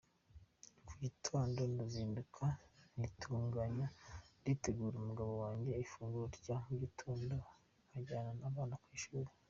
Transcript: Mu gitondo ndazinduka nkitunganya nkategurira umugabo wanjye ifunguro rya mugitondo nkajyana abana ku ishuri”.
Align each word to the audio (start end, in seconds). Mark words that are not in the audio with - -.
Mu 0.83 0.93
gitondo 1.03 1.59
ndazinduka 1.71 2.45
nkitunganya 2.95 3.87
nkategurira 4.41 4.97
umugabo 4.99 5.31
wanjye 5.43 5.71
ifunguro 5.83 6.25
rya 6.39 6.57
mugitondo 6.67 7.35
nkajyana 7.89 8.43
abana 8.49 8.75
ku 8.83 8.89
ishuri”. 8.97 9.29